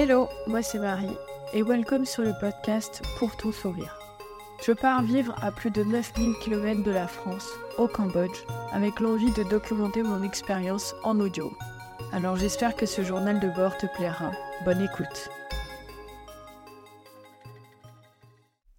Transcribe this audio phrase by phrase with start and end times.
[0.00, 1.16] Hello, moi c'est Marie
[1.52, 3.98] et welcome sur le podcast Pour ton sourire.
[4.64, 9.32] Je pars vivre à plus de 9000 km de la France, au Cambodge, avec l'envie
[9.32, 11.52] de documenter mon expérience en audio.
[12.12, 14.30] Alors j'espère que ce journal de bord te plaira.
[14.64, 15.30] Bonne écoute.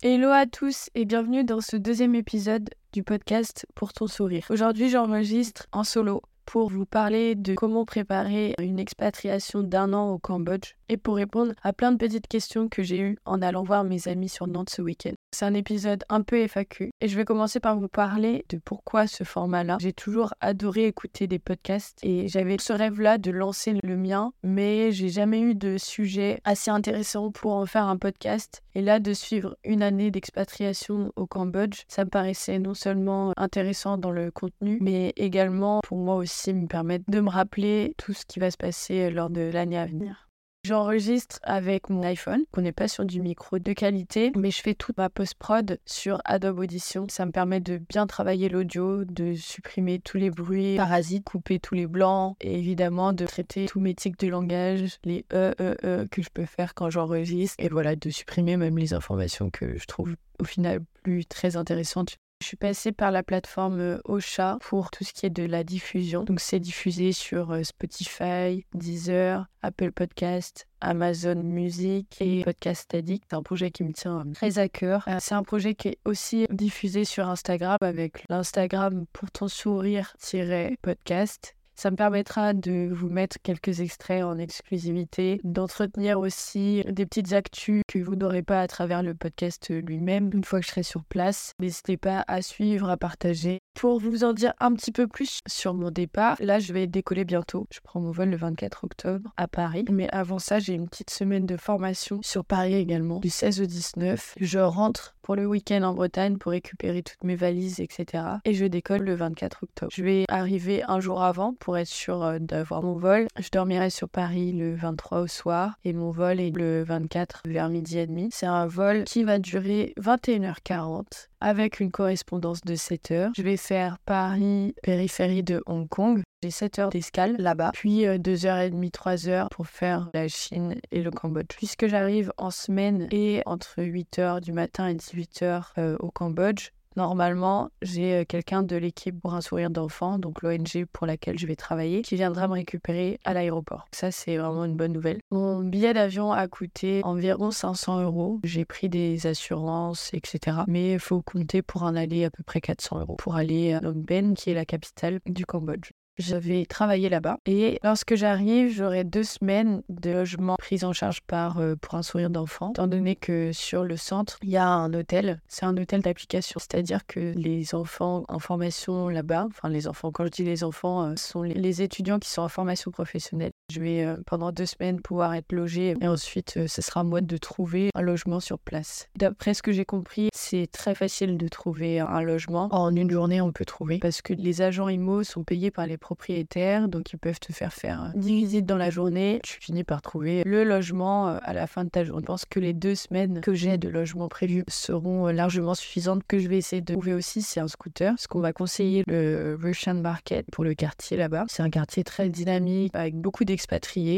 [0.01, 4.45] Hello à tous et bienvenue dans ce deuxième épisode du podcast Pour ton sourire.
[4.49, 10.17] Aujourd'hui j'enregistre en solo pour vous parler de comment préparer une expatriation d'un an au
[10.17, 13.83] Cambodge et pour répondre à plein de petites questions que j'ai eues en allant voir
[13.83, 15.13] mes amis sur Nantes ce week-end.
[15.31, 19.05] C'est un épisode un peu FAQ et je vais commencer par vous parler de pourquoi
[19.07, 19.77] ce format-là.
[19.79, 24.91] J'ai toujours adoré écouter des podcasts et j'avais ce rêve-là de lancer le mien, mais
[24.91, 28.63] j'ai jamais eu de sujet assez intéressant pour en faire un podcast.
[28.73, 33.97] Et là, de suivre une année d'expatriation au Cambodge, ça me paraissait non seulement intéressant
[33.97, 38.25] dans le contenu, mais également pour moi aussi me permettre de me rappeler tout ce
[38.25, 40.28] qui va se passer lors de l'année à venir.
[40.65, 44.73] J'enregistre avec mon iPhone, qu'on n'est pas sur du micro de qualité, mais je fais
[44.75, 47.07] toute ma post-prod sur Adobe Audition.
[47.09, 51.75] Ça me permet de bien travailler l'audio, de supprimer tous les bruits parasites, couper tous
[51.75, 56.07] les blancs et évidemment de traiter tous mes tics de langage, les E, E, E
[56.11, 59.85] que je peux faire quand j'enregistre et voilà, de supprimer même les informations que je
[59.85, 64.89] trouve au final plus très intéressantes je suis passée par la plateforme euh, Ocha pour
[64.91, 66.23] tout ce qui est de la diffusion.
[66.23, 73.25] Donc c'est diffusé sur euh, Spotify, Deezer, Apple Podcast, Amazon Music et Podcast Addict.
[73.29, 75.03] C'est un projet qui me tient euh, très à cœur.
[75.19, 81.91] C'est un projet qui est aussi diffusé sur Instagram avec l'Instagram pour ton sourire-podcast ça
[81.91, 87.99] me permettra de vous mettre quelques extraits en exclusivité, d'entretenir aussi des petites actus que
[87.99, 91.53] vous n'aurez pas à travers le podcast lui-même une fois que je serai sur place.
[91.57, 93.59] N'hésitez pas à suivre, à partager.
[93.79, 97.23] Pour vous en dire un petit peu plus sur mon départ, là je vais décoller
[97.23, 97.65] bientôt.
[97.71, 99.85] Je prends mon vol le 24 octobre à Paris.
[99.89, 103.65] Mais avant ça, j'ai une petite semaine de formation sur Paris également, du 16 au
[103.65, 104.35] 19.
[104.41, 108.23] Je rentre pour le week-end en Bretagne pour récupérer toutes mes valises, etc.
[108.43, 109.91] Et je décolle le 24 octobre.
[109.95, 113.27] Je vais arriver un jour avant pour être sûr euh, d'avoir mon vol.
[113.39, 117.69] Je dormirai sur Paris le 23 au soir et mon vol est le 24 vers
[117.69, 118.27] midi et demi.
[118.33, 123.31] C'est un vol qui va durer 21h40 avec une correspondance de 7 heures.
[123.35, 126.21] Je vais faire Paris, périphérie de Hong Kong.
[126.41, 131.01] J'ai 7 heures d'escale là-bas, puis 2h30, euh, 3 heures pour faire la Chine et
[131.01, 131.55] le Cambodge.
[131.57, 137.69] Puisque j'arrive en semaine et entre 8h du matin et 18h euh, au Cambodge, Normalement,
[137.81, 141.55] j'ai euh, quelqu'un de l'équipe pour un sourire d'enfant, donc l'ONG pour laquelle je vais
[141.55, 143.87] travailler, qui viendra me récupérer à l'aéroport.
[143.91, 145.19] Ça, c'est vraiment une bonne nouvelle.
[145.31, 148.39] Mon billet d'avion a coûté environ 500 euros.
[148.43, 150.57] J'ai pris des assurances, etc.
[150.67, 153.79] Mais il faut compter pour en aller à peu près 400 euros pour aller à
[153.79, 157.37] Phnom Penh, qui est la capitale du Cambodge je vais travailler là-bas.
[157.45, 162.03] Et lorsque j'arrive, j'aurai deux semaines de logement pris en charge par euh, pour un
[162.03, 165.41] sourire d'enfant, étant donné que sur le centre, il y a un hôtel.
[165.47, 170.25] C'est un hôtel d'application, c'est-à-dire que les enfants en formation là-bas, enfin les enfants, quand
[170.25, 173.51] je dis les enfants, euh, sont les étudiants qui sont en formation professionnelle.
[173.71, 177.21] Je vais euh, pendant deux semaines pouvoir être logé et ensuite ce sera à moi
[177.21, 179.09] de trouver un logement sur place.
[179.15, 182.67] D'après ce que j'ai compris, c'est très facile de trouver un logement.
[182.71, 185.97] En une journée, on peut trouver parce que les agents IMO sont payés par les
[185.97, 189.39] propriétaires, donc ils peuvent te faire faire 10 visites dans la journée.
[189.43, 192.23] Tu finis par trouver le logement euh, à la fin de ta journée.
[192.23, 196.23] Je pense que les deux semaines que j'ai de logement prévu seront euh, largement suffisantes.
[196.27, 199.57] Que je vais essayer de trouver aussi, c'est un scooter, parce qu'on va conseiller le
[199.61, 201.45] Russian Market pour le quartier là-bas.
[201.47, 203.45] C'est un quartier très dynamique avec beaucoup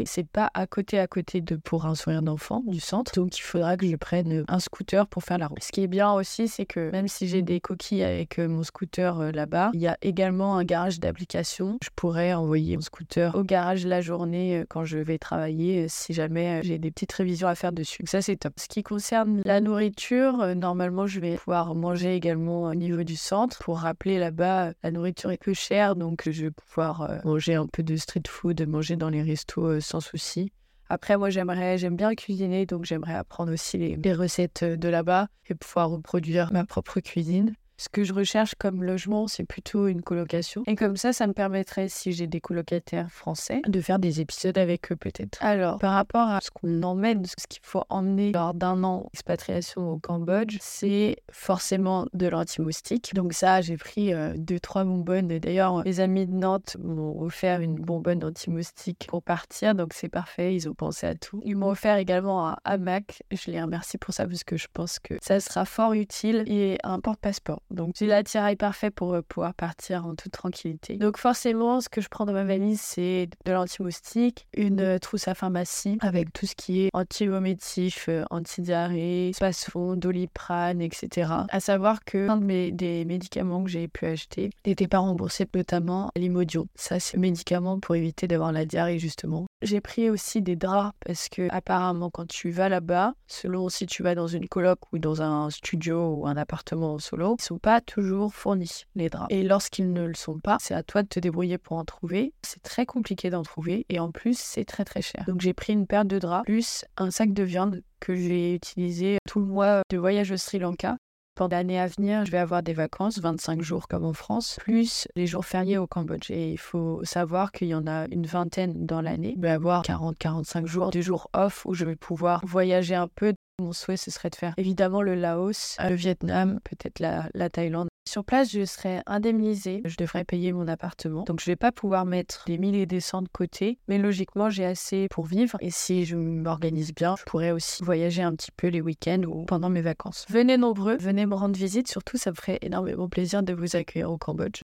[0.06, 3.42] C'est pas à côté à côté de pour un sourire d'enfant du centre, donc il
[3.42, 5.62] faudra que je prenne un scooter pour faire la route.
[5.62, 8.62] Ce qui est bien aussi, c'est que même si j'ai des coquilles avec euh, mon
[8.62, 13.42] scooter là-bas, il y a également un garage d'application je pourrais envoyer mon scooter au
[13.42, 17.12] garage la journée euh, quand je vais travailler euh, si jamais euh, j'ai des petites
[17.12, 18.02] révisions à faire dessus.
[18.06, 18.54] ça, c'est top.
[18.56, 23.58] Ce qui concerne la nourriture, normalement, je vais pouvoir manger également au niveau du centre.
[23.58, 27.82] Pour rappeler là-bas, la nourriture est peu chère, donc je vais pouvoir manger un peu
[27.82, 30.52] de street food, manger dans les restos sans souci.
[30.88, 35.54] Après, moi, j'aimerais, j'aime bien cuisiner, donc j'aimerais apprendre aussi les recettes de là-bas et
[35.54, 37.54] pouvoir reproduire ma propre cuisine.
[37.82, 40.62] Ce que je recherche comme logement, c'est plutôt une colocation.
[40.68, 44.56] Et comme ça, ça me permettrait, si j'ai des colocataires français, de faire des épisodes
[44.56, 45.44] avec eux peut-être.
[45.44, 49.90] Alors, par rapport à ce qu'on emmène, ce qu'il faut emmener lors d'un an d'expatriation
[49.90, 53.14] au Cambodge, c'est forcément de l'anti-moustique.
[53.14, 55.26] Donc ça, j'ai pris euh, deux, trois bonbonnes.
[55.26, 59.74] D'ailleurs, mes amis de Nantes m'ont offert une bonbonne anti-moustique pour partir.
[59.74, 61.40] Donc c'est parfait, ils ont pensé à tout.
[61.44, 63.24] Ils m'ont offert également un hamac.
[63.32, 66.78] Je les remercie pour ça parce que je pense que ça sera fort utile et
[66.84, 67.60] un porte-passeport.
[67.72, 70.96] Donc j'ai l'attirail parfait pour euh, pouvoir partir en toute tranquillité.
[70.96, 75.28] Donc forcément, ce que je prends dans ma valise, c'est de l'anti-moustique, une euh, trousse
[75.28, 81.32] à pharmacie avec tout ce qui est anti-vomitif, euh, anti-diarrhée, spasfon, doliprane, etc.
[81.48, 85.46] À savoir que un de mes, des médicaments que j'ai pu acheter n'était pas remboursé,
[85.54, 86.66] notamment l'Imodium.
[86.74, 89.46] Ça, c'est un médicament pour éviter d'avoir la diarrhée, justement.
[89.62, 94.02] J'ai pris aussi des draps parce que apparemment quand tu vas là-bas, selon si tu
[94.02, 97.51] vas dans une coloc ou dans un studio ou un appartement en solo, ils sont
[97.58, 99.26] pas toujours fournis les draps.
[99.30, 102.32] Et lorsqu'ils ne le sont pas, c'est à toi de te débrouiller pour en trouver.
[102.42, 105.24] C'est très compliqué d'en trouver et en plus c'est très très cher.
[105.26, 109.18] Donc j'ai pris une paire de draps plus un sac de viande que j'ai utilisé
[109.28, 110.96] tout le mois de voyage au Sri Lanka
[111.34, 115.08] pendant l'année à venir, je vais avoir des vacances, 25 jours comme en France, plus
[115.16, 116.30] les jours fériés au Cambodge.
[116.30, 119.34] Et il faut savoir qu'il y en a une vingtaine dans l'année.
[119.36, 123.32] Je vais avoir 40-45 jours de jours off où je vais pouvoir voyager un peu.
[123.60, 127.88] Mon souhait, ce serait de faire évidemment le Laos, le Vietnam, peut-être la, la Thaïlande.
[128.08, 129.80] Sur place, je serai indemnisée.
[129.84, 131.22] Je devrais payer mon appartement.
[131.22, 133.78] Donc, je vais pas pouvoir mettre des milliers et des cents de côté.
[133.88, 135.56] Mais logiquement, j'ai assez pour vivre.
[135.60, 139.44] Et si je m'organise bien, je pourrais aussi voyager un petit peu les week-ends ou
[139.44, 140.26] pendant mes vacances.
[140.28, 141.88] Venez nombreux, venez me rendre visite.
[141.88, 144.62] Surtout, ça me ferait énormément plaisir de vous accueillir au Cambodge.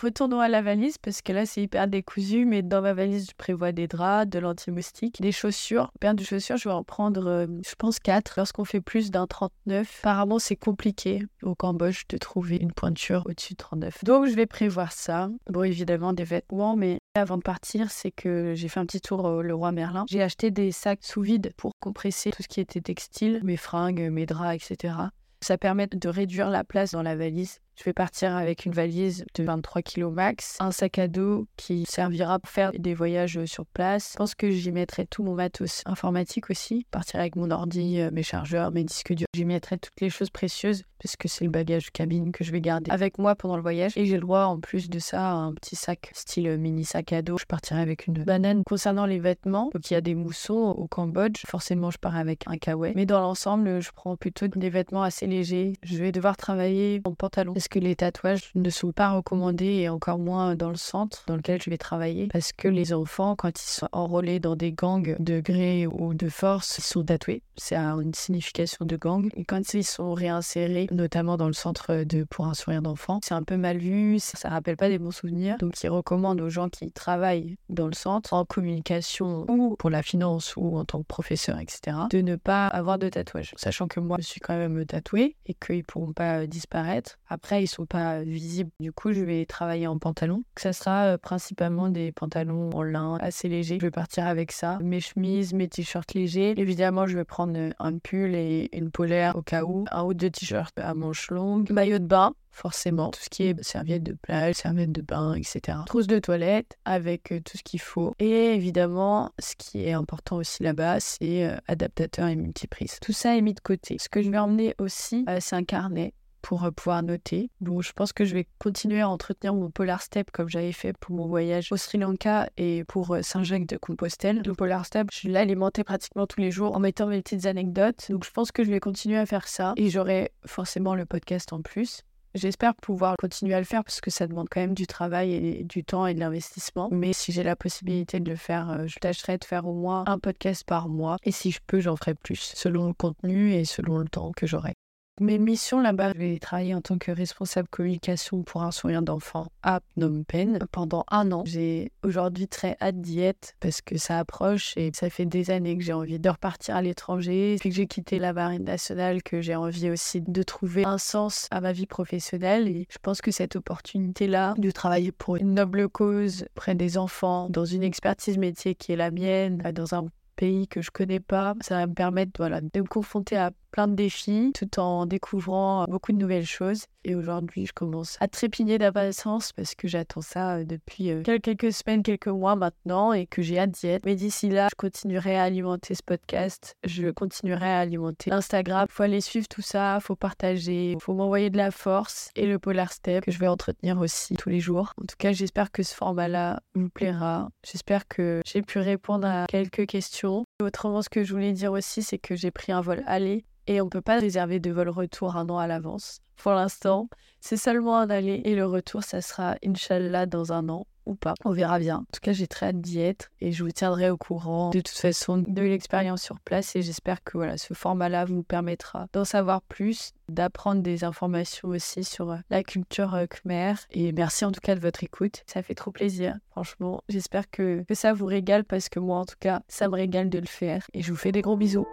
[0.00, 3.36] Retournons à la valise parce que là c'est hyper décousu, mais dans ma valise je
[3.36, 5.92] prévois des draps, de l'anti-moustique, des chaussures.
[6.00, 8.34] Paire de chaussures, je vais en prendre, euh, je pense, 4.
[8.38, 13.52] Lorsqu'on fait plus d'un 39, apparemment c'est compliqué au Cambodge de trouver une pointure au-dessus
[13.52, 14.02] de 39.
[14.04, 15.28] Donc je vais prévoir ça.
[15.50, 19.22] Bon, évidemment des vêtements, mais avant de partir, c'est que j'ai fait un petit tour
[19.24, 20.06] au Leroy Merlin.
[20.08, 24.08] J'ai acheté des sacs sous vide pour compresser tout ce qui était textile, mes fringues,
[24.10, 24.94] mes draps, etc.
[25.42, 29.24] Ça permet de réduire la place dans la valise je vais partir avec une valise
[29.34, 33.66] de 23 kg max, un sac à dos qui servira pour faire des voyages sur
[33.66, 34.12] place.
[34.12, 36.82] Je pense que j'y mettrai tout mon matos informatique aussi.
[36.82, 39.26] Je partirai avec mon ordi, euh, mes chargeurs, mes disques durs.
[39.34, 42.60] J'y mettrai toutes les choses précieuses parce que c'est le bagage cabine que je vais
[42.60, 43.96] garder avec moi pendant le voyage.
[43.96, 47.12] Et j'ai le droit en plus de ça à un petit sac style mini sac
[47.12, 47.38] à dos.
[47.38, 48.62] Je partirai avec une banane.
[48.64, 51.42] Concernant les vêtements, il y a des moussons au Cambodge.
[51.48, 52.92] Forcément, je pars avec un kawaii.
[52.94, 55.72] Mais dans l'ensemble, je prends plutôt des vêtements assez légers.
[55.82, 60.18] Je vais devoir travailler en pantalon que les tatouages ne sont pas recommandés et encore
[60.18, 63.70] moins dans le centre dans lequel je vais travailler parce que les enfants, quand ils
[63.70, 67.42] sont enrôlés dans des gangs de gré ou de force, ils sont tatoués.
[67.56, 69.30] C'est une signification de gang.
[69.36, 73.34] Et quand ils sont réinsérés, notamment dans le centre de pour un sourire d'enfant, c'est
[73.34, 75.56] un peu mal vu, ça rappelle pas des bons souvenirs.
[75.58, 80.02] Donc ils recommandent aux gens qui travaillent dans le centre en communication ou pour la
[80.02, 83.54] finance ou en tant que professeur, etc., de ne pas avoir de tatouage.
[83.56, 87.18] Sachant que moi, je suis quand même tatouée et qu'ils pourront pas disparaître.
[87.28, 88.70] Après, ils sont pas visibles.
[88.80, 90.44] Du coup, je vais travailler en pantalon.
[90.56, 93.78] Ça sera euh, principalement des pantalons en lin assez légers.
[93.80, 94.78] Je vais partir avec ça.
[94.80, 96.54] Mes chemises, mes t-shirts légers.
[96.56, 99.84] Évidemment, je vais prendre euh, un pull et une polaire au cas où.
[99.90, 101.70] Un ou deux t-shirts à manches longues.
[101.70, 103.10] Maillot de bain forcément.
[103.10, 105.78] Tout ce qui est serviette de plage, serviette de bain, etc.
[105.86, 108.14] Trousse de toilette avec euh, tout ce qu'il faut.
[108.18, 112.98] Et évidemment, ce qui est important aussi là-bas, c'est adaptateur et multiprise.
[113.00, 113.96] Tout ça est mis de côté.
[113.98, 117.50] Ce que je vais emmener aussi, c'est un carnet pour euh, pouvoir noter.
[117.60, 120.92] Bon, je pense que je vais continuer à entretenir mon Polar Step comme j'avais fait
[120.98, 124.42] pour mon voyage au Sri Lanka et pour euh, Saint-Jacques de Compostelle.
[124.44, 128.10] Le Polar Step, je l'alimentais pratiquement tous les jours en mettant mes petites anecdotes.
[128.10, 131.52] Donc je pense que je vais continuer à faire ça et j'aurai forcément le podcast
[131.52, 132.02] en plus.
[132.34, 135.64] J'espère pouvoir continuer à le faire parce que ça demande quand même du travail et
[135.64, 136.88] du temps et de l'investissement.
[136.90, 140.04] Mais si j'ai la possibilité de le faire, euh, je tâcherai de faire au moins
[140.06, 141.18] un podcast par mois.
[141.24, 144.46] Et si je peux, j'en ferai plus, selon le contenu et selon le temps que
[144.46, 144.72] j'aurai.
[145.20, 149.46] Mes missions là-bas, je vais travailler en tant que responsable communication pour un sourire d'enfant
[149.62, 151.42] à Phnom Penh pendant un an.
[151.44, 155.76] J'ai aujourd'hui très hâte d'y être parce que ça approche et ça fait des années
[155.76, 157.56] que j'ai envie de repartir à l'étranger.
[157.56, 161.46] Depuis que j'ai quitté la marine nationale, que j'ai envie aussi de trouver un sens
[161.50, 162.66] à ma vie professionnelle.
[162.66, 167.48] Et je pense que cette opportunité-là de travailler pour une noble cause près des enfants,
[167.50, 171.54] dans une expertise métier qui est la mienne, dans un pays que je connais pas,
[171.60, 176.12] ça va me permettre de me confronter à plein de défis tout en découvrant beaucoup
[176.12, 176.84] de nouvelles choses.
[177.04, 181.72] Et aujourd'hui, je commence à trépigner d'impatience parce que j'attends ça euh, depuis euh, quelques
[181.72, 184.06] semaines, quelques mois maintenant et que j'ai hâte d'y être.
[184.06, 186.76] Mais d'ici là, je continuerai à alimenter ce podcast.
[186.84, 188.86] Je continuerai à alimenter l'Instagram.
[188.88, 192.92] Faut aller suivre tout ça, faut partager, faut m'envoyer de la force et le Polar
[192.92, 194.92] Step que je vais entretenir aussi tous les jours.
[195.00, 197.48] En tout cas, j'espère que ce format-là vous plaira.
[197.64, 200.44] J'espère que j'ai pu répondre à quelques questions.
[200.62, 203.80] Autrement, ce que je voulais dire aussi, c'est que j'ai pris un vol aller et
[203.80, 206.20] on ne peut pas réserver de vol retour un an à l'avance.
[206.36, 207.08] Pour l'instant,
[207.40, 211.34] c'est seulement un aller et le retour, ça sera Inch'Allah dans un an ou pas.
[211.44, 211.96] On verra bien.
[211.96, 214.80] En tout cas, j'ai très hâte d'y être et je vous tiendrai au courant de
[214.80, 219.24] toute façon de l'expérience sur place et j'espère que voilà, ce format-là vous permettra d'en
[219.24, 224.52] savoir plus, d'apprendre des informations aussi sur euh, la culture euh, khmer et merci en
[224.52, 225.42] tout cas de votre écoute.
[225.46, 226.36] Ça fait trop plaisir.
[226.50, 229.94] Franchement, j'espère que, que ça vous régale parce que moi en tout cas, ça me
[229.94, 231.86] régale de le faire et je vous fais des gros bisous.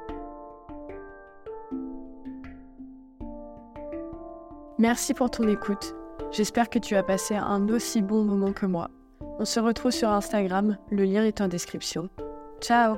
[4.80, 5.94] Merci pour ton écoute.
[6.32, 8.90] J'espère que tu as passé un aussi bon moment que moi.
[9.38, 12.10] On se retrouve sur Instagram, le lien est en description.
[12.62, 12.96] Ciao